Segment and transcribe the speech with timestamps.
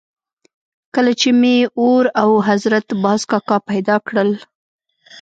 [0.95, 4.29] کله چې به مې اور او حضرت باز کاکا پیدا کړل.